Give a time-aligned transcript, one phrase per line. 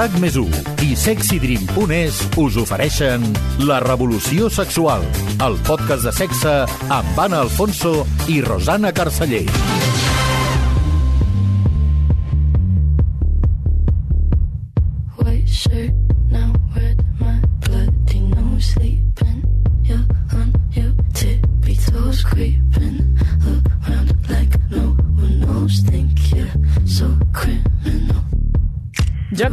[0.00, 0.36] RAC més
[0.80, 3.26] i sexydream.es us ofereixen
[3.68, 5.04] La Revolució Sexual,
[5.44, 6.56] el podcast de sexe
[6.88, 7.98] amb Anna Alfonso
[8.32, 9.89] i Rosana Carceller.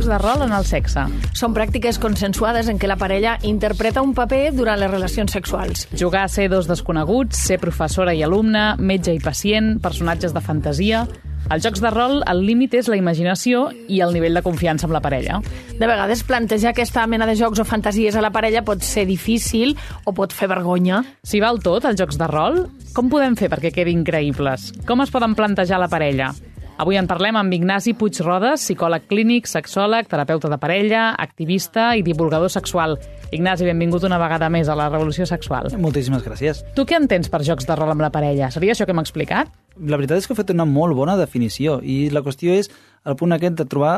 [0.07, 1.01] De rol en el sexe.
[1.35, 5.83] Són pràctiques consensuades en què la parella interpreta un paper durant les relacions sexuals.
[5.99, 11.07] Jugar a ser dos desconeguts, ser professora i alumne, metge i pacient, personatges de fantasia...
[11.47, 14.95] Als jocs de rol, el límit és la imaginació i el nivell de confiança amb
[14.97, 15.37] la parella.
[15.79, 19.77] De vegades plantejar aquesta mena de jocs o fantasies a la parella pot ser difícil
[20.03, 21.05] o pot fer vergonya.
[21.23, 24.73] Si val tot, als jocs de rol, com podem fer perquè quedin creïbles?
[24.89, 26.33] Com es poden plantejar a la parella?
[26.77, 32.51] Avui en parlem amb Ignasi Puig-Rodes, psicòleg clínic, sexòleg, terapeuta de parella, activista i divulgador
[32.53, 32.93] sexual.
[33.33, 35.71] Ignasi, benvingut una vegada més a la Revolució Sexual.
[35.81, 36.61] Moltíssimes gràcies.
[36.77, 38.51] Tu què entens per jocs de rol amb la parella?
[38.53, 39.49] Seria això que hem explicat?
[39.81, 42.69] La veritat és que heu fet una molt bona definició i la qüestió és
[43.09, 43.97] el punt aquest de trobar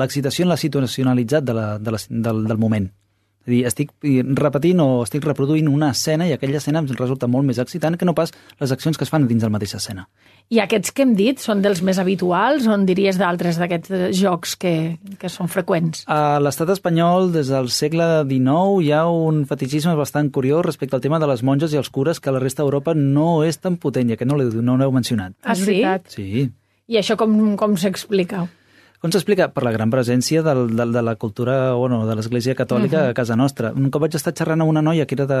[0.00, 2.88] l'excitació en la situacionalitzat de la, de la, del, del moment.
[3.46, 3.92] És a dir, estic
[4.36, 8.04] repetint o estic reproduint una escena i aquella escena em resulta molt més excitant que
[8.04, 10.08] no pas les accions que es fan dins de la mateixa escena.
[10.48, 14.04] I aquests que hem dit són dels més habituals o en diries d'altres d'aquests eh,
[14.16, 14.72] jocs que,
[15.20, 16.06] que són freqüents?
[16.08, 21.04] A l'estat espanyol, des del segle XIX, hi ha un fetichisme bastant curiós respecte al
[21.04, 23.76] tema de les monges i els cures que a la resta d'Europa no és tan
[23.76, 25.36] potent, i aquest no l'heu no mencionat.
[25.44, 25.82] Ah, sí?
[26.08, 26.48] Sí.
[26.88, 28.46] I això com, com s'explica?
[28.98, 29.46] Com s'explica?
[29.54, 33.36] Per la gran presència del, del, de la cultura, bueno, de l'Església Catòlica a casa
[33.38, 33.70] nostra.
[33.76, 35.38] Un cop vaig estar xerrant amb una noia que era de,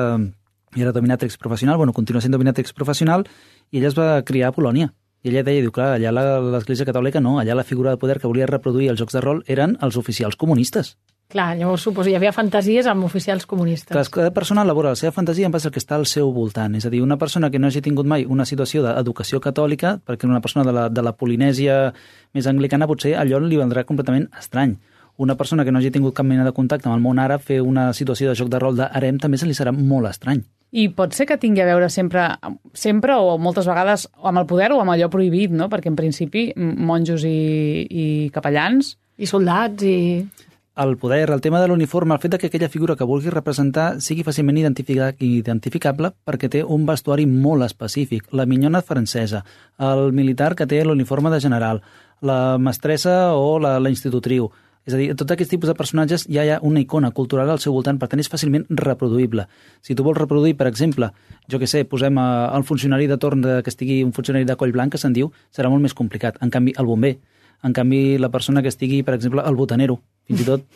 [0.78, 3.26] era dominatrix professional, bueno, continua sent dominatrix professional,
[3.72, 4.92] i ella es va criar a Polònia.
[5.26, 8.20] I ella deia, diu, clar, allà la- l'Església Catòlica no, allà la figura de poder
[8.22, 10.94] que volia reproduir els jocs de rol eren els oficials comunistes.
[11.28, 13.92] Clar, llavors suposo hi havia fantasies amb oficials comunistes.
[13.92, 16.72] Clar, cada persona elabora la seva fantasia en base al que està al seu voltant.
[16.78, 20.24] És a dir, una persona que no hagi tingut mai una situació d'educació catòlica, perquè
[20.24, 21.92] una persona de la, de la Polinèsia
[22.32, 24.78] més anglicana potser allò li vendrà completament estrany.
[25.20, 27.60] Una persona que no hagi tingut cap mena de contacte amb el món àrab, fer
[27.60, 30.40] una situació de joc de rol d'harem també se li serà molt estrany.
[30.72, 32.24] I pot ser que tingui a veure sempre,
[32.72, 35.68] sempre o moltes vegades amb el poder o amb allò prohibit, no?
[35.68, 39.98] Perquè en principi monjos i, i capellans I soldats i...
[40.78, 43.86] El poder, el tema de l'uniforme, el fet de que aquella figura que vulgui representar
[44.04, 48.28] sigui fàcilment identifica- identificable perquè té un vestuari molt específic.
[48.30, 49.40] La minyona francesa,
[49.82, 51.80] el militar que té l'uniforme de general,
[52.22, 54.52] la mestressa o la, la institutriu.
[54.86, 57.58] És a dir, tot aquest tipus de personatges ja hi ha una icona cultural al
[57.58, 59.48] seu voltant, per tant és fàcilment reproduïble.
[59.82, 61.10] Si tu vols reproduir, per exemple,
[61.50, 64.56] jo que sé, posem eh, el funcionari de torn de, que estigui un funcionari de
[64.56, 66.38] coll blanc, que se'n diu, serà molt més complicat.
[66.40, 67.16] En canvi, el bomber,
[67.66, 70.68] en canvi, la persona que estigui, per exemple, el botanero, fins i tot...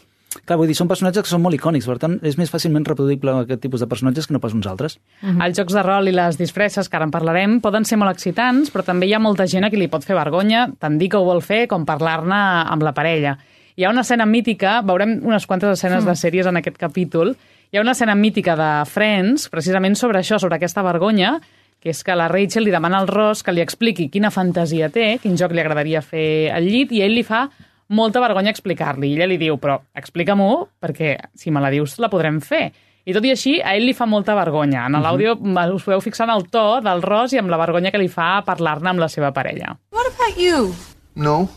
[0.46, 3.34] Clar, vull dir, són personatges que són molt icònics, per tant, és més fàcilment reproduïble
[3.42, 4.96] aquest tipus de personatges que no pas uns altres.
[5.20, 8.14] Mm Els jocs de rol i les disfresses, que ara en parlarem, poden ser molt
[8.14, 11.10] excitants, però també hi ha molta gent a qui li pot fer vergonya tant dir
[11.12, 12.38] que ho vol fer com parlar-ne
[12.72, 13.36] amb la parella.
[13.76, 17.34] Hi ha una escena mítica, veurem unes quantes escenes de sèries en aquest capítol,
[17.72, 21.38] hi ha una escena mítica de Friends, precisament sobre això, sobre aquesta vergonya,
[21.82, 25.18] que és que la Rachel li demana al Ross que li expliqui quina fantasia té,
[25.22, 27.48] quin joc li agradaria fer al llit, i ell li fa
[27.92, 29.12] molta vergonya explicar-li.
[29.12, 32.70] I ella li diu, però explica-m'ho, perquè si me la dius la podrem fer.
[33.02, 34.84] I tot i així, a ell li fa molta vergonya.
[34.86, 37.98] En l'àudio us podeu fixar en el to del Ross i amb la vergonya que
[37.98, 39.74] li fa parlar-ne amb la seva parella.
[39.90, 40.70] What about you?
[41.14, 41.48] No.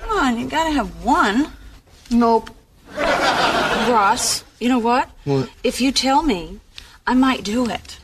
[0.00, 1.46] Come on, you gotta have one.
[2.10, 2.50] Nope.
[3.88, 5.08] Ross, you know what?
[5.24, 5.48] What?
[5.62, 6.58] If you tell me,
[7.06, 7.98] I might do it.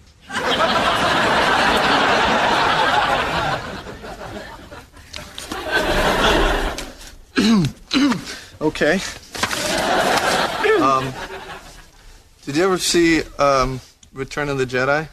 [8.61, 8.99] Okay.
[10.81, 11.13] um,
[12.45, 13.81] did you ever see um,
[14.15, 15.09] Return of the Jedi?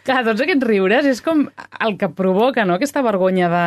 [0.00, 1.46] Clar, tots aquests riures és com
[1.80, 3.64] el que provoca, no?, aquesta vergonya de,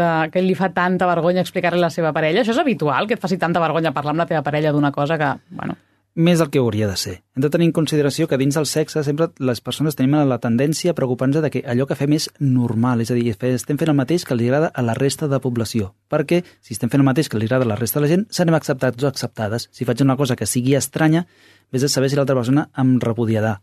[0.00, 2.42] de que li fa tanta vergonya explicar-li a la seva parella.
[2.42, 5.20] Això és habitual, que et faci tanta vergonya parlar amb la teva parella d'una cosa
[5.20, 5.78] que, bueno...
[6.16, 7.12] Més del que hauria de ser.
[7.36, 10.90] Hem de tenir en consideració que dins del sexe sempre les persones tenim la tendència
[10.90, 13.96] a preocupar-nos de que allò que fem és normal, és a dir, estem fent el
[13.96, 15.92] mateix que li agrada a la resta de població.
[16.10, 18.26] Perquè si estem fent el mateix que li agrada a la resta de la gent,
[18.28, 19.68] serem acceptats o acceptades.
[19.70, 21.28] Si faig una cosa que sigui estranya,
[21.70, 23.60] vés a saber si l'altra persona em repudiarà.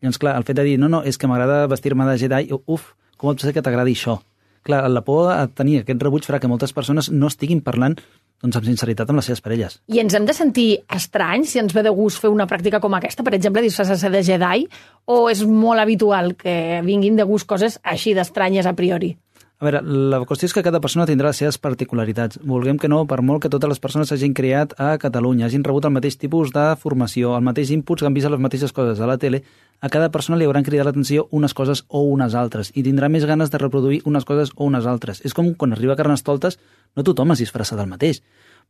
[0.00, 2.94] Llavors, clar, el fet de dir, no, no, és que m'agrada vestir-me de Jedi, uf,
[3.18, 4.22] com pot ser que t'agradi això?
[4.64, 7.96] Clar, la por a tenir aquest rebuig farà que moltes persones no estiguin parlant
[8.42, 9.78] doncs, amb sinceritat amb les seves parelles.
[9.92, 12.94] I ens hem de sentir estranys si ens ve de gust fer una pràctica com
[12.96, 14.66] aquesta, per exemple, disfressar-se de Jedi,
[15.06, 19.14] o és molt habitual que vinguin de gust coses així d'estranyes a priori?
[19.60, 22.38] A veure, la qüestió és que cada persona tindrà les seves particularitats.
[22.48, 25.84] Vulguem que no, per molt que totes les persones s'hagin creat a Catalunya, hagin rebut
[25.84, 29.08] el mateix tipus de formació, el mateix inputs que han vist les mateixes coses a
[29.10, 29.42] la tele,
[29.84, 33.26] a cada persona li hauran cridat l'atenció unes coses o unes altres, i tindrà més
[33.28, 35.20] ganes de reproduir unes coses o unes altres.
[35.28, 36.56] És com quan arriba Carnestoltes,
[36.96, 38.22] no tothom es disfressa del mateix,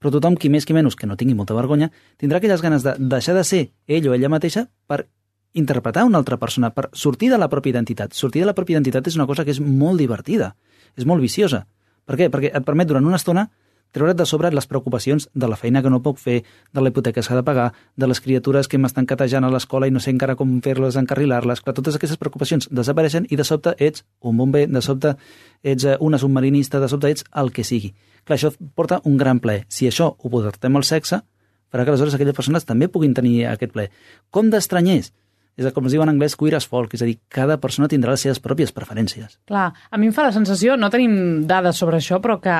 [0.03, 2.97] però tothom, qui més qui menys, que no tingui molta vergonya, tindrà aquelles ganes de
[2.99, 5.05] deixar de ser ell o ella mateixa per
[5.55, 8.11] interpretar una altra persona, per sortir de la pròpia identitat.
[8.11, 10.57] Sortir de la pròpia identitat és una cosa que és molt divertida,
[10.97, 11.67] és molt viciosa.
[12.07, 12.31] Per què?
[12.33, 13.49] Perquè et permet durant una estona
[13.91, 16.43] treure't de sobre les preocupacions de la feina que no puc fer,
[16.73, 19.89] de la hipoteca que s'ha de pagar, de les criatures que m'estan catejant a l'escola
[19.89, 23.75] i no sé encara com fer-les, encarrilar-les, que totes aquestes preocupacions desapareixen i de sobte
[23.79, 25.17] ets un bomber, de sobte
[25.63, 27.93] ets eh, una submarinista, de sobte ets el que sigui.
[28.25, 29.65] Clar, això porta un gran ple.
[29.69, 31.23] Si això ho portem al sexe,
[31.71, 33.89] farà que aleshores aquelles persones també puguin tenir aquest ple.
[34.31, 35.13] Com d'estranyers?
[35.77, 38.25] Com es diu en anglès queer as folk, és a dir, cada persona tindrà les
[38.27, 39.39] seves pròpies preferències.
[39.51, 42.57] Clar, a mi em fa la sensació, no tenim dades sobre això, però que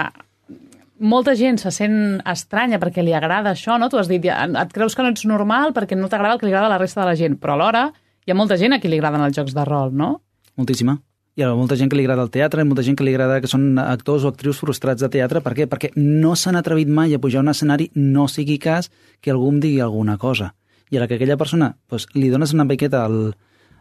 [1.01, 3.89] molta gent se sent estranya perquè li agrada això, no?
[3.89, 6.53] Tu has dit, et creus que no ets normal perquè no t'agrada el que li
[6.53, 7.89] agrada a la resta de la gent, però alhora
[8.27, 10.19] hi ha molta gent a qui li agraden els jocs de rol, no?
[10.61, 11.01] Moltíssima.
[11.39, 13.49] Hi ha molta gent que li agrada el teatre, molta gent que li agrada que
[13.49, 15.41] són actors o actrius frustrats de teatre.
[15.41, 15.67] Per què?
[15.71, 18.91] Perquè no s'han atrevit mai a pujar a un escenari, no sigui cas
[19.23, 20.51] que algú em digui alguna cosa.
[20.91, 23.35] I a la que aquella persona doncs, li dones una miqueta al,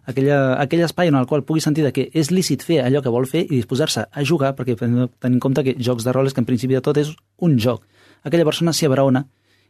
[0.10, 3.28] aquella, aquell espai en el qual pugui sentir que és lícit fer allò que vol
[3.30, 6.44] fer i disposar-se a jugar, perquè tenint en compte que jocs de rol és que
[6.44, 7.14] en principi de tot és
[7.46, 7.86] un joc.
[8.24, 9.26] Aquella persona s'hi abraona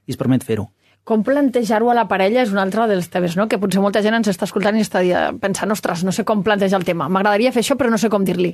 [0.07, 0.69] i es permet fer-ho.
[1.07, 3.47] Com plantejar-ho a la parella és un altre dels temes, no?
[3.50, 5.01] Que potser molta gent ens està escoltant i està
[5.41, 7.07] pensant, ostres, no sé com plantejar el tema.
[7.09, 8.51] M'agradaria fer això, però no sé com dir-li.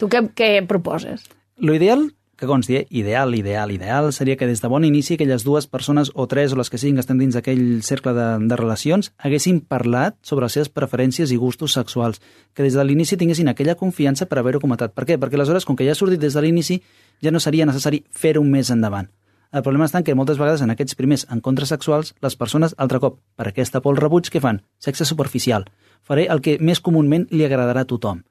[0.00, 1.28] Tu què, què proposes?
[1.60, 2.08] Lo ideal
[2.42, 2.86] que consti, eh?
[2.90, 6.56] ideal, ideal, ideal, seria que des de bon inici aquelles dues persones o tres o
[6.58, 10.56] les que siguin que estan dins d'aquell cercle de, de relacions haguessin parlat sobre les
[10.58, 12.18] seves preferències i gustos sexuals,
[12.50, 14.90] que des de l'inici tinguessin aquella confiança per haver-ho comentat.
[14.90, 15.20] Per què?
[15.22, 16.80] Perquè aleshores, com que ja ha sortit des de l'inici,
[17.22, 19.06] ja no seria necessari fer-ho més endavant.
[19.54, 22.98] El problema està en que moltes vegades en aquests primers encontres sexuals, les persones, altre
[22.98, 24.64] cop, per aquesta por el rebuig, què fan?
[24.82, 25.70] Sexe superficial.
[26.02, 28.26] Faré el que més comúment li agradarà a tothom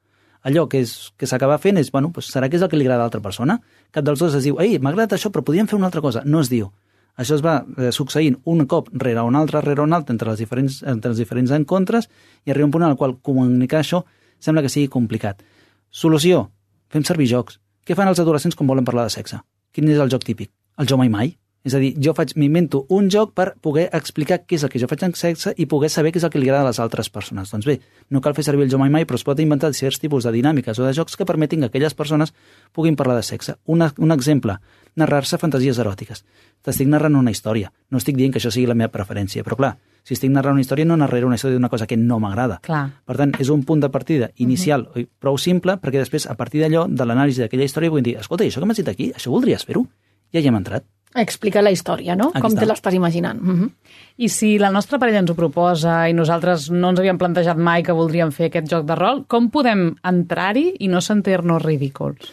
[0.48, 2.86] allò que, és, que s'acaba fent és, bueno, doncs serà que és el que li
[2.88, 3.60] agrada a l'altra persona?
[3.92, 6.24] Cap dels dos es diu, ei, m'ha agradat això, però podríem fer una altra cosa.
[6.26, 6.72] No es diu.
[7.20, 10.40] Això es va eh, succeint un cop rere un altre, rere un altre, entre, les
[10.42, 12.08] diferents, entre els diferents encontres,
[12.46, 14.04] i arriba un punt en el qual comunicar això
[14.42, 15.44] sembla que sigui complicat.
[15.92, 16.48] Solució,
[16.90, 17.60] fem servir jocs.
[17.86, 19.42] Què fan els adolescents quan volen parlar de sexe?
[19.76, 20.52] Quin és el joc típic?
[20.80, 21.36] El jo mai mai?
[21.62, 24.80] És a dir, jo faig, m'invento un joc per poder explicar què és el que
[24.82, 26.80] jo faig en sexe i poder saber què és el que li agrada a les
[26.82, 27.52] altres persones.
[27.54, 27.76] Doncs bé,
[28.10, 30.34] no cal fer servir el jo mai mai, però es pot inventar certs tipus de
[30.34, 32.34] dinàmiques o de jocs que permetin que aquelles persones
[32.74, 33.60] puguin parlar de sexe.
[33.66, 34.58] Una, un exemple,
[34.98, 36.26] narrar-se fantasies eròtiques.
[36.66, 37.70] T'estic narrant una història.
[37.92, 40.66] No estic dient que això sigui la meva preferència, però clar, si estic narrant una
[40.66, 42.58] història, no narraré una història d'una cosa que no m'agrada.
[43.06, 45.08] Per tant, és un punt de partida inicial uh -huh.
[45.20, 48.60] prou simple, perquè després, a partir d'allò, de l'anàlisi d'aquella història, vull dir, escolta, això
[48.60, 49.86] que m'has dit aquí, això voldries fer-ho?
[50.34, 50.84] Ja hi hem entrat.
[51.16, 52.30] Explica la història, no?
[52.32, 52.64] Aquí Com està.
[52.64, 53.42] te l'estàs imaginant.
[53.42, 53.70] Uh -huh.
[54.18, 57.84] I si la nostra parella ens ho proposa i nosaltres no ens havíem plantejat mai
[57.84, 62.32] que voldríem fer aquest joc de rol, com podem entrar-hi i no sentir-nos ridículs?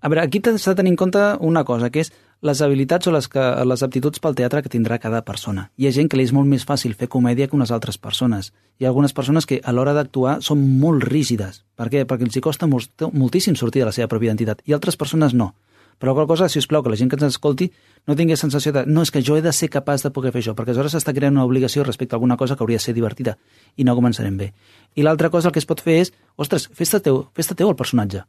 [0.00, 3.12] A veure, aquí t'has de tenir en compte una cosa, que és les habilitats o
[3.12, 5.70] les, que, les aptituds pel teatre que tindrà cada persona.
[5.76, 8.52] Hi ha gent que li és molt més fàcil fer comèdia que unes altres persones.
[8.80, 11.64] Hi ha algunes persones que a l'hora d'actuar són molt rígides.
[11.76, 12.06] Per què?
[12.08, 14.64] Perquè els hi costa molt, moltíssim sortir de la seva pròpia identitat.
[14.64, 15.52] I altres persones no.
[16.00, 17.68] Però qual cosa, si us plau, que la gent que ens escolti
[18.08, 20.40] no tingui sensació de no, és que jo he de ser capaç de poder fer
[20.40, 22.94] això, perquè aleshores s'està creant una obligació respecte a alguna cosa que hauria de ser
[22.96, 23.36] divertida
[23.76, 24.52] i no començarem bé.
[24.96, 27.76] I l'altra cosa el que es pot fer és, ostres, fes-te teu, fes teu el
[27.76, 28.24] personatge.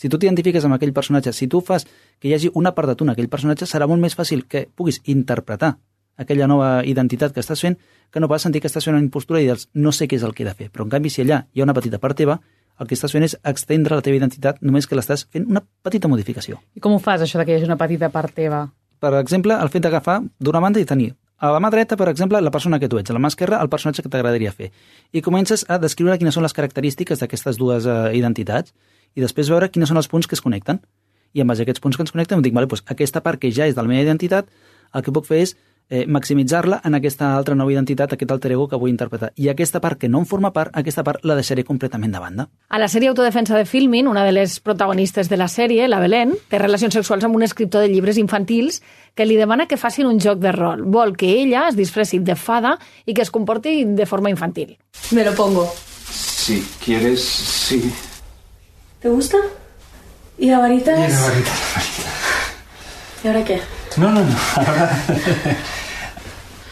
[0.00, 2.96] Si tu t'identifiques amb aquell personatge, si tu fas que hi hagi una part de
[2.96, 5.74] tu en aquell personatge, serà molt més fàcil que puguis interpretar
[6.16, 7.76] aquella nova identitat que estàs fent,
[8.08, 10.24] que no pas sentir que estàs fent una impostura i dir no sé què és
[10.24, 10.70] el que he de fer.
[10.72, 12.38] Però en canvi, si allà hi ha una petita part teva,
[12.80, 16.08] el que estàs fent és extendre la teva identitat només que l'estàs fent una petita
[16.08, 16.60] modificació.
[16.74, 18.66] I com ho fas, això de que hi hagi una petita part teva?
[19.00, 22.40] Per exemple, el fet d'agafar d'una banda i tenir a la mà dreta, per exemple,
[22.40, 24.68] la persona que tu ets, a la mà esquerra, el personatge que t'agradaria fer.
[25.16, 28.74] I comences a descriure quines són les característiques d'aquestes dues eh, identitats
[29.16, 30.82] i després veure quins són els punts que es connecten.
[31.32, 33.48] I en base a aquests punts que ens connecten, dic, vale, doncs aquesta part que
[33.56, 34.52] ja és de la meva identitat,
[34.92, 35.56] el que puc fer és
[35.90, 39.32] eh, maximitzar-la en aquesta altra nova identitat, aquest alter ego que vull interpretar.
[39.36, 42.46] I aquesta part que no en forma part, aquesta part la deixaré completament de banda.
[42.70, 46.36] A la sèrie Autodefensa de Filmin, una de les protagonistes de la sèrie, la Belén,
[46.48, 48.80] té relacions sexuals amb un escriptor de llibres infantils
[49.14, 50.84] que li demana que facin un joc de rol.
[50.86, 54.78] Vol que ella es disfressi de fada i que es comporti de forma infantil.
[55.10, 55.66] Me lo pongo.
[56.10, 57.92] Si quieres, sí.
[59.00, 59.38] ¿Te gusta?
[60.38, 62.10] ¿Y la varita Y la varita, la varita.
[63.22, 63.60] ¿Y ahora qué?
[63.96, 64.36] No, no, no.
[64.56, 64.90] Ahora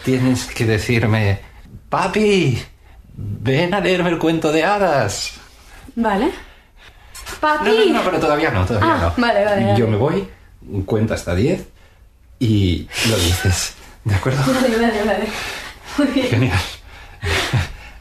[0.05, 1.41] tienes que decirme,
[1.89, 2.59] papi,
[3.17, 5.35] ven a leerme el cuento de hadas.
[5.97, 6.31] Vale.
[7.41, 7.69] Papi.
[7.69, 9.23] No, no, no, pero todavía no, todavía Ah, no.
[9.23, 9.79] vale, vale, vale.
[9.79, 10.29] Yo me voy,
[10.87, 11.67] cuento hasta 10
[12.41, 13.75] y lo dices.
[14.05, 14.43] ¿De acuerdo?
[14.53, 15.29] Vale, vale, vale.
[15.99, 16.27] Muy bien.
[16.29, 16.59] Genial.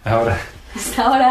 [0.06, 0.40] Ahora.
[0.76, 1.30] Hasta ahora.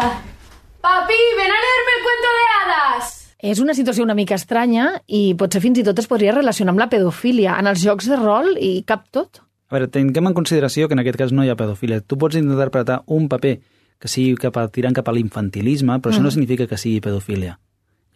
[0.81, 3.13] Papi, ven a leerme el cuento de hadas.
[3.39, 6.81] És una situació una mica estranya i potser fins i tot es podria relacionar amb
[6.81, 7.53] la pedofília.
[7.61, 9.41] En els jocs de rol hi cap tot.
[9.67, 11.99] A veure, tinguem en consideració que en aquest cas no hi ha pedofília.
[11.99, 13.57] Tu pots interpretar un paper
[13.99, 16.15] que sigui cap a, tirant cap a l'infantilisme, però mm.
[16.15, 17.57] això no significa que sigui pedofília.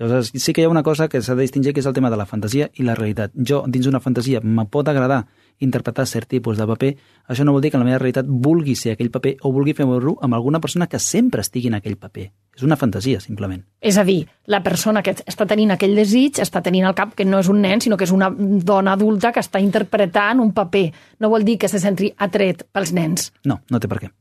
[0.02, 2.10] Llavors, sí que hi ha una cosa que s'ha de distingir, que és el tema
[2.10, 3.36] de la fantasia i la realitat.
[3.36, 5.26] Jo, dins d'una fantasia, me pot agradar
[5.66, 6.92] interpretar cert tipus de paper,
[7.32, 9.76] això no vol dir que en la meva realitat vulgui ser aquell paper o vulgui
[9.78, 12.30] fer-ho amb alguna persona que sempre estigui en aquell paper.
[12.58, 13.62] És una fantasia, simplement.
[13.80, 17.26] És a dir, la persona que està tenint aquell desig està tenint al cap que
[17.26, 20.90] no és un nen, sinó que és una dona adulta que està interpretant un paper.
[21.20, 23.32] No vol dir que se senti atret pels nens.
[23.46, 24.12] No, no té per què.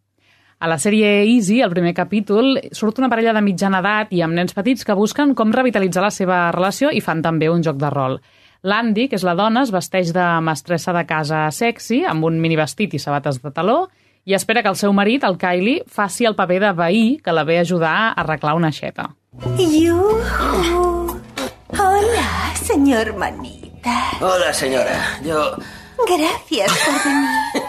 [0.60, 4.36] A la sèrie Easy, al primer capítol, surt una parella de mitjana edat i amb
[4.36, 7.88] nens petits que busquen com revitalitzar la seva relació i fan també un joc de
[7.88, 8.18] rol.
[8.62, 12.58] L'Andy, que és la dona, es vesteix de mestressa de casa sexy, amb un mini
[12.60, 13.86] vestit i sabates de taló,
[14.28, 17.44] i espera que el seu marit, el Kylie, faci el paper de veí que la
[17.48, 19.08] ve a ajudar a arreglar una aixeta.
[19.56, 21.20] ¡Yujú!
[21.78, 23.96] Hola, señor Manita.
[24.20, 25.18] Hola, señora.
[25.24, 25.56] Yo...
[26.06, 27.68] Gracias por venir.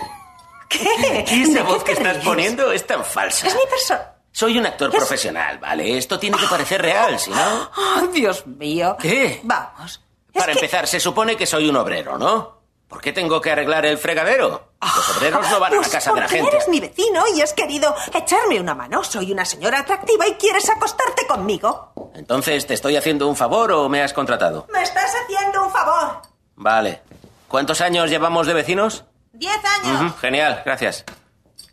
[0.70, 1.26] ¿Qué?
[1.36, 2.26] ¿Y esa ¿De voz que estás ríes?
[2.26, 3.48] poniendo es tan falsa?
[3.48, 4.02] Es mi persona.
[4.34, 5.98] Soy un actor profesional, ¿vale?
[5.98, 7.38] Esto tiene que parecer real, si no...
[7.78, 8.96] Oh, Dios mío.
[9.00, 9.40] ¿Qué?
[9.44, 10.02] Vamos.
[10.34, 12.60] Para que- empezar, se supone que soy un obrero, ¿no?
[12.88, 14.74] ¿Por qué tengo que arreglar el fregadero?
[14.82, 16.50] Los obreros no van a la Pues casa de la gente.
[16.52, 19.02] eres mi vecino y has querido echarme una mano.
[19.04, 21.94] Soy una señora atractiva y quieres acostarte conmigo.
[22.16, 24.68] Entonces, ¿te estoy haciendo un favor o me has contratado?
[24.74, 26.22] Me estás haciendo un favor.
[26.56, 27.02] Vale.
[27.48, 29.06] ¿Cuántos años llevamos de vecinos?
[29.32, 30.14] Diez años.
[30.20, 31.06] Genial, gracias.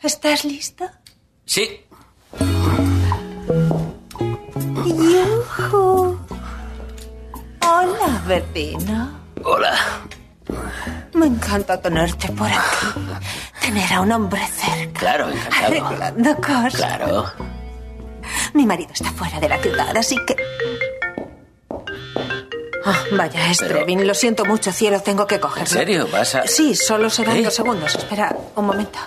[0.00, 0.84] ¿Estás listo?
[1.46, 1.84] Sí.
[4.86, 6.07] Yujú.
[7.78, 9.10] Hola, vecino.
[9.44, 9.74] Hola.
[11.14, 13.00] Me encanta tenerte por aquí.
[13.60, 14.98] Tener a un hombre cerca.
[14.98, 15.66] Claro, encantado.
[15.66, 16.74] Arreglando cosas.
[16.74, 17.24] Claro.
[18.54, 20.34] Mi marido está fuera de la ciudad, así que...
[22.84, 23.86] Ah, vaya, es Pero-.
[23.86, 25.00] Lo siento mucho, cielo.
[25.00, 25.62] Tengo que cogerlo.
[25.62, 26.08] ¿En serio?
[26.10, 26.46] ¿Vas a...?
[26.48, 27.42] Sí, solo serán ¿Eh?
[27.44, 27.94] dos segundos.
[27.94, 28.98] Espera un momento.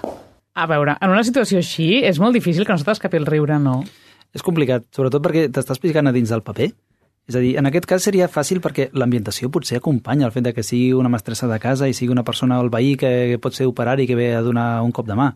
[0.54, 3.56] A veure, en una situació així és molt difícil que no se t'escapi el riure,
[3.60, 3.82] no?
[4.36, 6.70] És complicat, sobretot perquè t'estàs picant a dins del paper.
[7.32, 10.52] És a dir, en aquest cas seria fàcil perquè l'ambientació potser acompanya el fet de
[10.52, 13.70] que sigui una mestressa de casa i sigui una persona al veí que pot ser
[13.70, 15.30] operari que ve a donar un cop de mà.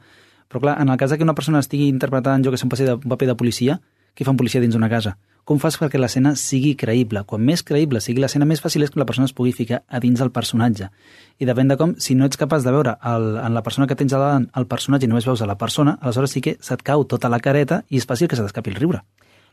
[0.51, 3.29] Però clar, en el cas que una persona estigui interpretant, jo que sé, un paper
[3.31, 3.79] de policia,
[4.11, 5.15] què fa un policia dins d'una casa?
[5.47, 7.23] Com fas perquè l'escena sigui creïble?
[7.23, 10.03] Quan més creïble sigui l'escena, més fàcil és que la persona es pugui ficar a
[10.03, 10.91] dins del personatge.
[11.39, 13.95] I depèn de com, si no ets capaç de veure el, en la persona que
[13.95, 16.83] tens al davant el personatge i només veus a la persona, aleshores sí que se't
[16.83, 19.05] cau tota la careta i és fàcil que se t'escapi el riure.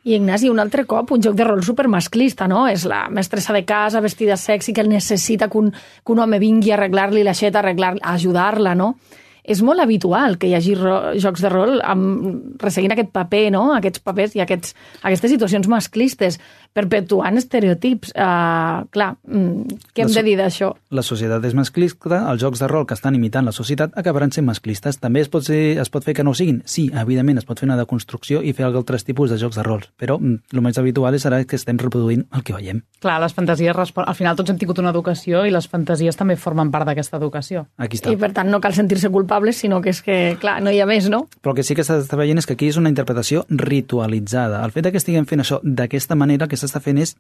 [0.05, 2.65] I Ignasi, un altre cop, un joc de rol supermasclista, no?
[2.67, 6.73] És la mestressa de casa vestida sexy que necessita que un, que un home vingui
[6.73, 8.97] a arreglar-li l'aixeta, arreglar a ajudar-la, no?
[9.43, 10.75] És molt habitual que hi hagi
[11.23, 13.63] jocs de rol amb, resseguint aquest paper, no?
[13.75, 16.39] Aquests papers i aquests, aquestes situacions masclistes,
[16.73, 18.13] perpetuant estereotips.
[18.17, 20.73] Uh, clar, mm, què hem La so- de dir d'això?
[20.91, 24.47] La societat és masclista, els jocs de rol que estan imitant la societat acabaran sent
[24.47, 24.99] masclistes.
[24.99, 26.63] També es pot, ser, es pot fer que no ho siguin?
[26.65, 29.91] Sí, evidentment, es pot fer una deconstrucció i fer altres tipus de jocs de rols,
[29.99, 32.83] però mm, el més habitual serà que estem reproduint el que veiem.
[33.01, 34.05] Clar, les fantasies respon...
[34.09, 37.67] Al final tots hem tingut una educació i les fantasies també formen part d'aquesta educació.
[37.79, 38.11] Aquí està.
[38.13, 40.87] I per tant no cal sentir-se culpables, sinó que és que, clar, no hi ha
[40.87, 41.27] més, no?
[41.43, 44.65] Però el que sí que s'està veient és que aquí és una interpretació ritualitzada.
[44.65, 47.17] El fet de que estiguem fent això d'aquesta manera, que s'està fent és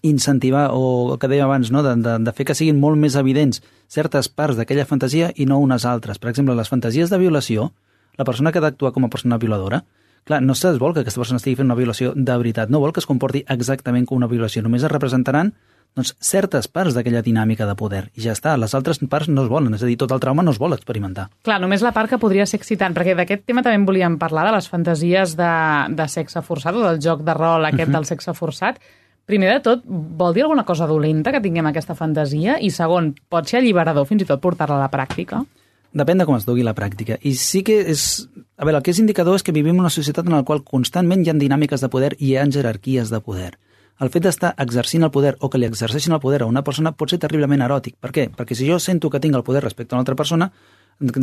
[0.00, 1.82] incentivar, o el que dèiem abans, no?
[1.84, 3.60] de, de, de fer que siguin molt més evidents
[3.92, 6.18] certes parts d'aquella fantasia i no unes altres.
[6.18, 7.72] Per exemple, les fantasies de violació,
[8.16, 9.82] la persona que ha d'actuar com a persona violadora,
[10.24, 12.94] clar, no es vol que aquesta persona estigui fent una violació de veritat, no vol
[12.94, 15.52] que es comporti exactament com una violació, només es representaran
[15.94, 18.06] doncs, certes parts d'aquella dinàmica de poder.
[18.16, 20.42] I ja està, les altres parts no es volen, és a dir, tot el trauma
[20.42, 21.28] no es vol experimentar.
[21.44, 24.46] Clar, només la part que podria ser excitant, perquè d'aquest tema també en volíem parlar,
[24.48, 25.52] de les fantasies de,
[25.92, 27.92] de sexe forçat o del joc de rol aquest Mhm.
[27.98, 28.80] del sexe forçat.
[29.24, 32.56] Primer de tot, vol dir alguna cosa dolenta que tinguem aquesta fantasia?
[32.60, 35.44] I segon, pot ser alliberador fins i tot portar-la a la pràctica?
[35.92, 37.18] Depèn de com es dugui la pràctica.
[37.20, 38.26] I sí que és...
[38.56, 40.64] A veure, el que és indicador és que vivim en una societat en la qual
[40.64, 43.58] constantment hi ha dinàmiques de poder i hi ha jerarquies de poder.
[44.00, 46.92] El fet d'estar exercint el poder o que li exerceixin el poder a una persona
[46.92, 47.96] pot ser terriblement eròtic.
[48.00, 48.28] Per què?
[48.36, 50.50] Perquè si jo sento que tinc el poder respecte a una altra persona,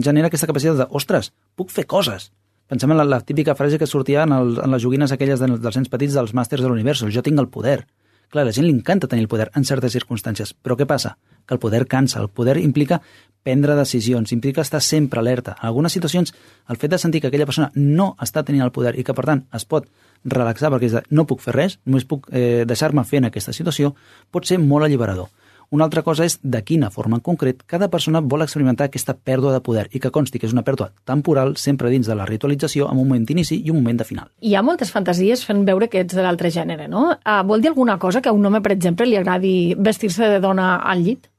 [0.04, 2.32] genera aquesta capacitat de, ostres, puc fer coses.
[2.70, 5.50] Pensem en la, la típica frase que sortia en, el, en les joguines aquelles de,
[5.58, 7.82] dels nens petits dels màsters de l'univers, jo tinc el poder.
[8.30, 11.16] Clar, a la gent li encanta tenir el poder en certes circumstàncies, però què passa?
[11.50, 13.02] que el poder cansa, el poder implica
[13.42, 15.56] prendre decisions, implica estar sempre alerta.
[15.60, 16.36] En algunes situacions,
[16.70, 19.26] el fet de sentir que aquella persona no està tenint el poder i que, per
[19.26, 19.88] tant, es pot
[20.24, 23.54] relaxar perquè és de, no puc fer res, només puc eh, deixar-me fer en aquesta
[23.56, 23.94] situació,
[24.32, 25.30] pot ser molt alliberador.
[25.70, 29.52] Una altra cosa és de quina forma en concret cada persona vol experimentar aquesta pèrdua
[29.54, 32.88] de poder i que consti que és una pèrdua temporal sempre dins de la ritualització
[32.90, 34.32] amb un moment d'inici i un moment de final.
[34.42, 37.12] Hi ha moltes fantasies fent veure que ets de l'altre gènere, no?
[37.22, 40.42] Uh, vol dir alguna cosa que a un home, per exemple, li agradi vestir-se de
[40.42, 41.30] dona al llit?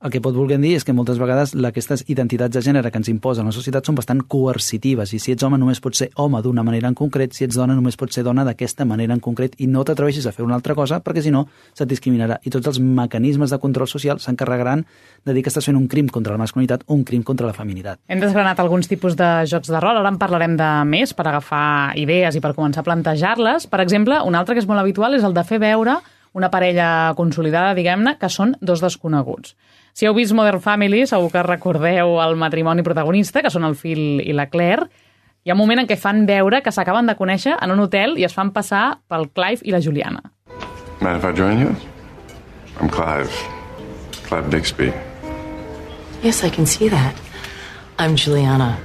[0.00, 3.10] El que pot voler dir és que moltes vegades aquestes identitats de gènere que ens
[3.12, 6.62] imposen la societat són bastant coercitives i si ets home només pots ser home d'una
[6.64, 9.66] manera en concret, si ets dona només pots ser dona d'aquesta manera en concret i
[9.68, 11.42] no t'atreveixis a fer una altra cosa perquè si no
[11.74, 14.86] se't discriminarà i tots els mecanismes de control social s'encarregaran
[15.28, 17.52] de dir que estàs fent un crim contra la masculinitat o un crim contra la
[17.52, 18.00] feminitat.
[18.08, 21.92] Hem desgranat alguns tipus de jocs de rol, ara en parlarem de més per agafar
[22.00, 23.68] idees i per començar a plantejar-les.
[23.68, 25.98] Per exemple, un altre que és molt habitual és el de fer veure
[26.32, 29.58] una parella consolidada, diguem-ne, que són dos desconeguts.
[29.92, 34.20] Si heu vist Modern Family, segur que recordeu el matrimoni protagonista, que són el Phil
[34.22, 34.88] i la Claire.
[35.44, 38.18] Hi ha un moment en què fan veure que s'acaben de conèixer en un hotel
[38.20, 40.22] i es fan passar pel Clive i la Juliana.
[41.00, 41.74] Mind if I join you?
[42.78, 43.32] I'm Clive.
[44.28, 44.92] Clive Bixby.
[46.22, 47.16] Yes, I can see that.
[47.98, 48.78] I'm Juliana.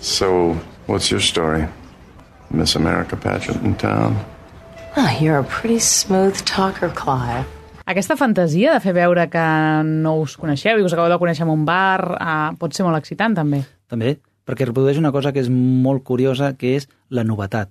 [0.00, 1.66] So, what's your story?
[2.50, 4.16] Miss America pageant in town?
[4.96, 7.46] Ah, you're a pretty smooth talker, Clive.
[7.88, 9.42] Aquesta fantasia de fer veure que
[9.88, 12.98] no us coneixeu i us acabeu de conèixer en un bar eh, pot ser molt
[12.98, 13.62] excitant, també.
[13.88, 17.70] També, perquè reprodueix una cosa que és molt curiosa, que és la novetat.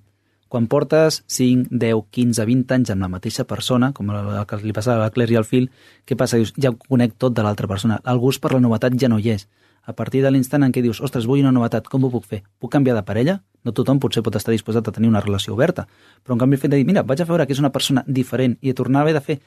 [0.49, 4.73] Quan portes 5, 10, 15, 20 anys amb la mateixa persona, com el que li
[4.73, 5.69] passa a la Claire i al Phil,
[6.07, 6.39] què passa?
[6.41, 7.99] Dius, ja ho conec tot de l'altra persona.
[8.01, 9.45] El gust per la novetat ja no hi és.
[9.85, 12.41] A partir de l'instant en què dius, ostres, vull una novetat, com ho puc fer?
[12.57, 13.37] Puc canviar de parella?
[13.63, 15.85] No tothom potser pot estar disposat a tenir una relació oberta,
[16.23, 18.03] però en canvi el fet de dir, mira, vaig a veure que és una persona
[18.07, 19.37] diferent i a tornar a haver de fer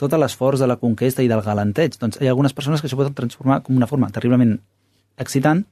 [0.00, 2.98] tot l'esforç de la conquesta i del galanteig, doncs hi ha algunes persones que això
[2.98, 4.56] poden transformar com una forma terriblement
[5.20, 5.64] excitant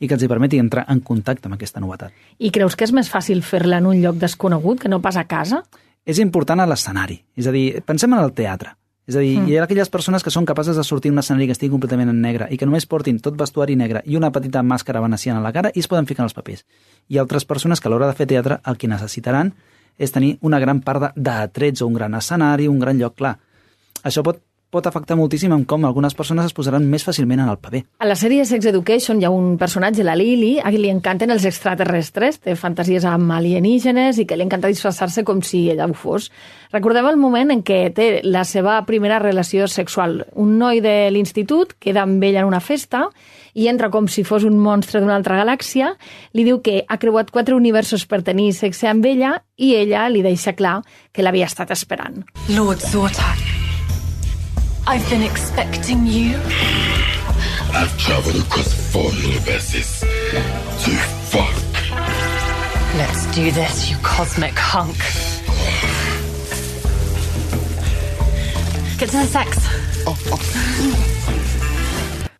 [0.00, 2.12] i que els hi permeti entrar en contacte amb aquesta novetat.
[2.38, 5.26] I creus que és més fàcil fer-la en un lloc desconegut que no pas a
[5.28, 5.62] casa?
[6.08, 7.18] És important a l'escenari.
[7.36, 8.74] És a dir, pensem en el teatre.
[9.10, 9.48] És a dir, mm.
[9.50, 12.20] hi ha aquelles persones que són capaces de sortir un escenari que estigui completament en
[12.22, 15.52] negre i que només portin tot vestuari negre i una petita màscara veneciana a la
[15.56, 16.64] cara i es poden ficar en els papers.
[17.10, 19.52] I altres persones que a l'hora de fer teatre el que necessitaran
[19.98, 23.34] és tenir una gran part d'atrets o un gran escenari, un gran lloc clar.
[24.04, 27.58] Això pot pot afectar moltíssim en com algunes persones es posaran més fàcilment en el
[27.58, 27.82] paper.
[27.98, 31.34] A la sèrie Sex Education hi ha un personatge, la Lily, a qui li encanten
[31.34, 35.96] els extraterrestres, té fantasies amb alienígenes i que li encanta disfressar-se com si ella ho
[35.98, 36.30] fos.
[36.70, 40.20] Recordem el moment en què té la seva primera relació sexual.
[40.38, 43.08] Un noi de l'institut queda amb ella en una festa
[43.54, 45.96] i entra com si fos un monstre d'una altra galàxia,
[46.38, 50.22] li diu que ha creuat quatre universos per tenir sexe amb ella i ella li
[50.22, 50.78] deixa clar
[51.10, 52.22] que l'havia estat esperant.
[52.54, 53.59] Lord Zortak,
[54.86, 56.36] I've been expecting you.
[57.72, 60.90] I've traveled across four universes to
[61.30, 61.54] fuck.
[62.96, 64.96] Let's do this, you cosmic hunk.
[68.98, 69.68] Get to the sex.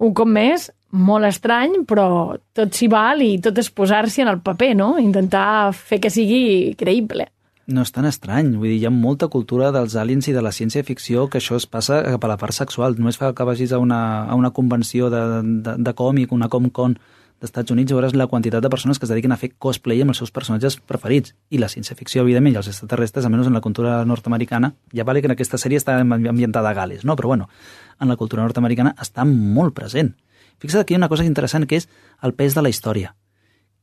[0.00, 4.40] Un cop més, molt estrany, però tot s'hi val i tot és posar-s'hi en el
[4.40, 4.94] paper, no?
[4.98, 7.28] Intentar fer que sigui creïble.
[7.70, 10.50] No és tan estrany, vull dir, hi ha molta cultura dels aliens i de la
[10.50, 12.96] ciència-ficció que això es passa cap a la part sexual.
[12.98, 15.20] Només fa que vagis a una, a una convenció de,
[15.66, 16.96] de, de còmic, una Comic-Con
[17.40, 20.20] d'Estats Units, veuràs la quantitat de persones que es dediquen a fer cosplay amb els
[20.20, 21.36] seus personatges preferits.
[21.54, 25.30] I la ciència-ficció, evidentment, i els extraterrestres, almenys en la cultura nord-americana, ja vale que
[25.30, 27.16] en aquesta sèrie està ambientada a Gales, no?
[27.16, 27.48] però bueno,
[28.00, 30.16] en la cultura nord-americana està molt present.
[30.60, 31.88] Fixa't que hi una cosa interessant que és
[32.20, 33.14] el pes de la història.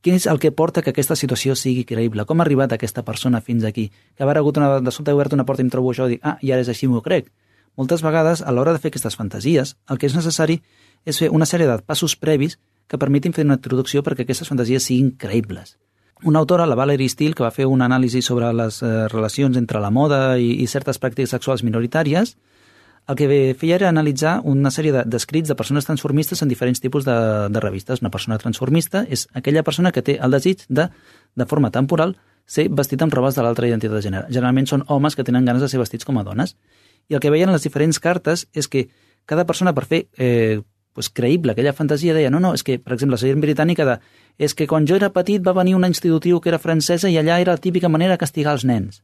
[0.02, 2.26] Quin és el que porta que aquesta situació sigui creïble?
[2.30, 3.90] Com ha arribat aquesta persona fins aquí?
[4.16, 6.24] Que haver hagut una, de sobte obert una porta i em trobo això i dic,
[6.24, 7.32] ah, i ara és així, m'ho crec.
[7.78, 10.62] Moltes vegades, a l'hora de fer aquestes fantasies, el que és necessari
[11.06, 12.58] és fer una sèrie de passos previs
[12.88, 15.76] que permetin fer una introducció perquè aquestes fantasies siguin creïbles.
[16.26, 19.82] Una autora, la Valerie Steele, que va fer un anàlisi sobre les eh, relacions entre
[19.84, 22.34] la moda i, i certes pràctiques sexuals minoritàries,
[23.08, 27.06] el que feia era analitzar una sèrie d'escrits de, de persones transformistes en diferents tipus
[27.08, 27.16] de,
[27.50, 28.02] de revistes.
[28.04, 30.90] Una persona transformista és aquella persona que té el desig de,
[31.36, 32.18] de forma temporal,
[32.48, 34.28] ser vestit amb robes de l'altra identitat de gènere.
[34.32, 36.56] Generalment són homes que tenen ganes de ser vestits com a dones.
[37.08, 38.90] I el que veien en les diferents cartes és que
[39.28, 40.60] cada persona, per fer eh,
[40.92, 44.00] pues, creïble aquella fantasia, deia, no, no, és que, per exemple, la sèrie britànica de
[44.38, 47.40] és que quan jo era petit va venir una institutiu que era francesa i allà
[47.42, 49.02] era la típica manera de castigar els nens.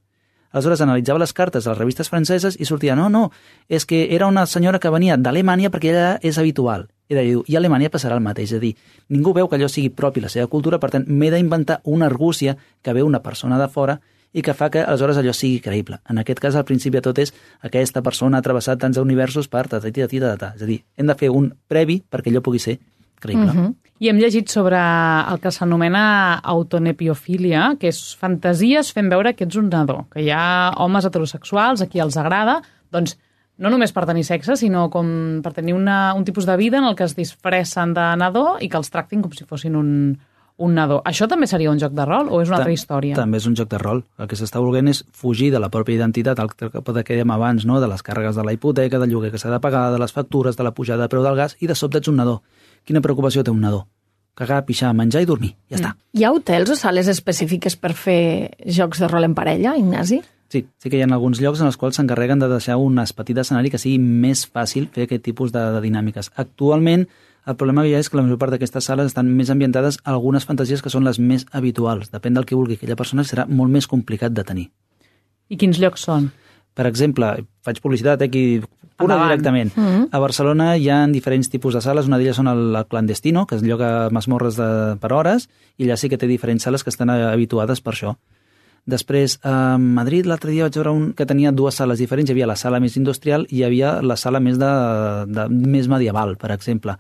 [0.54, 3.24] Aleshores analitzava les cartes de les revistes franceses i sortia, no, no,
[3.68, 6.88] és que era una senyora que venia d'Alemanya perquè ella és habitual.
[7.10, 8.76] I deia, i a Alemanya passarà el mateix, és a dir,
[9.10, 12.56] ningú veu que allò sigui propi la seva cultura, per tant, m'he d'inventar una argúcia
[12.82, 13.98] que veu una persona de fora
[14.34, 16.00] i que fa que aleshores allò sigui creïble.
[16.10, 17.34] En aquest cas, al principi de tot és
[17.66, 20.54] aquesta persona ha travessat tants universos per ta, ta, ta, ta, ta.
[20.58, 22.80] És a dir, hem de fer un previ perquè allò pugui ser
[23.24, 23.50] creïble.
[23.50, 23.74] Uh -huh.
[24.04, 29.56] I hem llegit sobre el que s'anomena autonepiofília, que és fantasies fent veure que ets
[29.56, 33.18] un nadó, que hi ha homes heterosexuals a qui els agrada, doncs
[33.58, 36.84] no només per tenir sexe, sinó com per tenir una, un tipus de vida en
[36.84, 40.18] el que es disfressen de nadó i que els tractin com si fossin un,
[40.58, 41.02] un nadó.
[41.06, 43.16] Això també seria un joc de rol o és una Ta- altra història?
[43.16, 44.04] També és un joc de rol.
[44.20, 47.66] El que s'està volent és fugir de la pròpia identitat, el que que dèiem abans,
[47.66, 47.80] no?
[47.82, 50.56] de les càrregues de la hipoteca, del lloguer que s'ha de pagar, de les factures,
[50.56, 52.42] de la pujada de preu del gas, i de sobte ets un nadó.
[52.86, 53.88] Quina preocupació té un nadó?
[54.36, 55.56] Cagar, pixar, menjar i dormir.
[55.70, 55.96] Ja està.
[56.14, 60.22] Hi ha hotels o sales específiques per fer jocs de rol en parella, Ignasi?
[60.50, 63.38] Sí, sí que hi ha alguns llocs en els quals s'encarreguen de deixar un petit
[63.38, 66.30] escenari que sigui més fàcil fer aquest tipus de, de dinàmiques.
[66.36, 67.08] Actualment,
[67.46, 70.00] el problema que hi ha és que la major part d'aquestes sales estan més ambientades
[70.04, 72.12] a algunes fantasies que són les més habituals.
[72.14, 74.70] Depèn del que vulgui aquella persona, serà molt més complicat de tenir.
[75.52, 76.32] I quins llocs són?
[76.74, 78.46] Per exemple, faig publicitat eh, aquí
[78.98, 79.30] pura Endavant.
[79.30, 79.74] directament.
[79.76, 80.08] Mhm.
[80.12, 83.56] A Barcelona hi ha diferents tipus de sales, una d'elles són el, el clandestino, que
[83.56, 87.10] es lloga masmorres de, per hores, i allà sí que té diferents sales que estan
[87.10, 88.16] eh, habituades per això.
[88.86, 92.30] Després, a Madrid, l'altre dia vaig veure un que tenia dues sales diferents.
[92.30, 94.72] Hi havia la sala més industrial i hi havia la sala més, de,
[95.28, 96.98] de, més medieval, per exemple.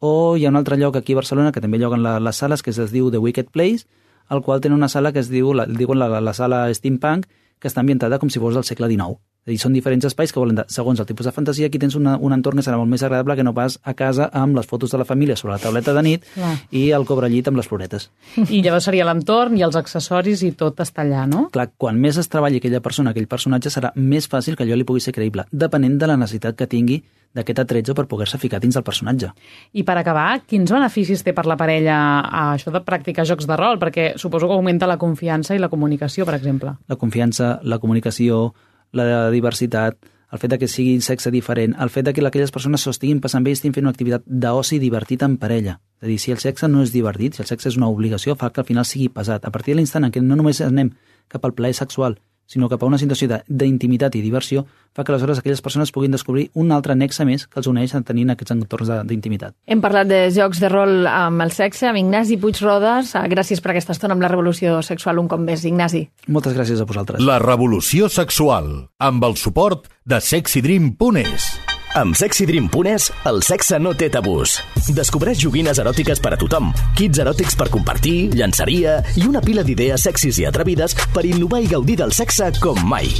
[0.00, 2.62] O hi ha un altre lloc aquí a Barcelona que també lloguen la, les sales,
[2.64, 3.84] que es diu The Wicked Place,
[4.28, 7.26] al qual tenen una sala que es diu, la, diuen la, la sala steampunk,
[7.60, 9.18] que està ambientada com si fos del segle XIX.
[9.40, 11.78] És a dir, són diferents espais que volen, de, segons el tipus de fantasia, aquí
[11.80, 14.58] tens una, un entorn que serà molt més agradable que no pas a casa amb
[14.58, 16.50] les fotos de la família sobre la tauleta de nit Clar.
[16.76, 18.10] i el cobrellit amb les floretes.
[18.36, 21.46] I llavors seria l'entorn i els accessoris i tot està allà, no?
[21.54, 24.84] Clar, quan més es treballi aquella persona, aquell personatge, serà més fàcil que allò li
[24.84, 27.00] pugui ser creïble, depenent de la necessitat que tingui
[27.32, 29.30] d'aquest atretzo per poder-se ficar dins del personatge.
[29.72, 33.56] I per acabar, quins beneficis té per la parella a això de practicar jocs de
[33.56, 33.78] rol?
[33.80, 36.74] Perquè suposo que augmenta la confiança i la comunicació, per exemple.
[36.90, 38.50] La confiança, la comunicació,
[38.92, 39.98] la diversitat,
[40.30, 43.20] el fet de que sigui sexe diferent, el fet de que aquelles persones s'ho estiguin
[43.20, 45.80] passant bé i estiguin fent una activitat d'oci divertit en parella.
[46.00, 48.36] És a dir, si el sexe no és divertit, si el sexe és una obligació,
[48.38, 49.44] fa que al final sigui pesat.
[49.44, 50.94] A partir de l'instant en què no només anem
[51.28, 52.18] cap al plaer sexual,
[52.50, 56.10] sinó cap a una situació de- d'intimitat i diversió, fa que aleshores aquelles persones puguin
[56.10, 59.54] descobrir un altre nexe més que els uneix a tenir aquests entorns de- d'intimitat.
[59.66, 63.14] Hem parlat de jocs de rol amb el sexe, amb Ignasi Puigrodes.
[63.14, 66.08] Ah, Gràcies per aquesta estona amb la revolució sexual un cop més, Ignasi.
[66.26, 67.22] Moltes gràcies a vosaltres.
[67.22, 71.69] La revolució sexual, amb el suport de sexydream.es.
[71.92, 74.52] Amb Sexy Dream Punes, el sexe no té tabús.
[74.94, 80.06] Descobreix joguines eròtiques per a tothom, kits eròtics per compartir, llançaria i una pila d'idees
[80.06, 83.10] sexis i atrevides per innovar i gaudir del sexe com mai.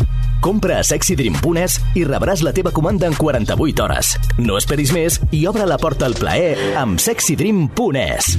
[0.41, 4.15] Compra a Sexy Dream Punes i rebràs la teva comanda en 48 hores.
[4.39, 8.37] No esperis més i obre la porta al plaer amb Sexy Dream Punes.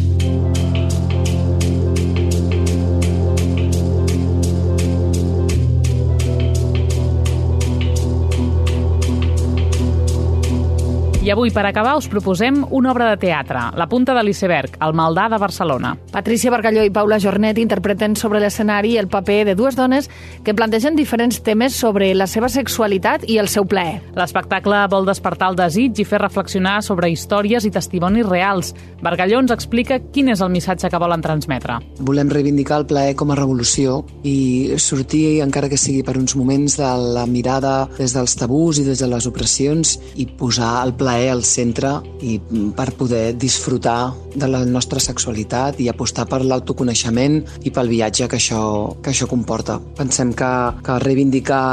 [11.21, 14.95] I avui, per acabar, us proposem una obra de teatre, La punta de l'iceberg, el
[14.97, 15.91] Maldà de Barcelona.
[16.09, 20.09] Patricia Bargalló i Paula Jornet interpreten sobre l'escenari el paper de dues dones
[20.43, 23.99] que plantegen diferents temes sobre la seva sexualitat i el seu plaer.
[24.17, 28.73] L'espectacle vol despertar el desig i fer reflexionar sobre històries i testimonis reals.
[29.03, 31.77] Bargalló ens explica quin és el missatge que volen transmetre.
[32.01, 36.79] Volem reivindicar el plaer com a revolució i sortir, encara que sigui per uns moments,
[36.81, 41.11] de la mirada des dels tabús i des de les opressions i posar el plaer
[41.29, 47.39] al centre i mm, per poder disfrutar de la nostra sexualitat i apostar per l'autoconeixement
[47.67, 48.61] i pel viatge que això,
[49.03, 49.77] que això comporta.
[49.97, 50.51] Pensem que,
[50.85, 51.63] que reivindicar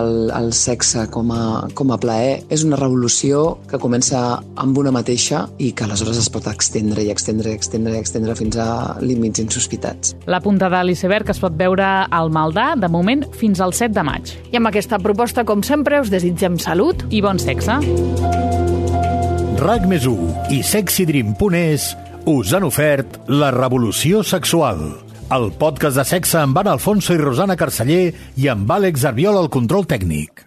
[0.00, 1.42] el, el sexe com a,
[1.76, 4.22] com a plaer és una revolució que comença
[4.56, 8.36] amb una mateixa i que aleshores es pot extendre i extendre i extendre i extendre
[8.38, 8.68] fins a
[9.04, 10.16] límits insospitats.
[10.26, 14.06] La punta de l'iceberg es pot veure al Maldà, de moment, fins al 7 de
[14.06, 14.34] maig.
[14.52, 17.80] I amb aquesta proposta, com sempre, us desitgem salut i bon sexe.
[19.56, 20.04] RAC més
[20.52, 21.86] i sexydream.es
[22.28, 24.82] us han ofert La revolució sexual,
[25.32, 29.48] el podcast de sexe amb Anna Alfonso i Rosana Carceller i amb Àlex Arbiol al
[29.48, 30.45] control tècnic.